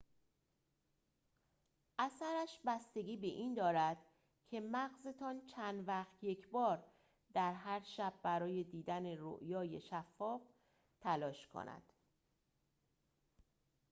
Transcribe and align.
اثرش 1.99 2.59
بستگی 2.67 3.17
به 3.17 3.27
این 3.27 3.53
دارد 3.53 3.97
که 4.47 4.59
مغزتان 4.59 5.47
چند 5.55 5.87
وقت 5.87 6.23
یکبار 6.23 6.83
در 7.33 7.53
هر 7.53 7.81
شب 7.97 8.13
برای 8.23 8.63
دیدن 8.63 9.05
رؤیای 9.17 9.81
شفاف 9.81 10.41
تلاش 11.01 11.47
کند 11.47 11.93